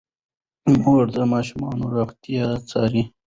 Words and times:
مور 0.81 1.03
د 1.15 1.17
ماشومانو 1.33 1.83
روغتیا 1.97 2.45
څاري. 2.69 3.03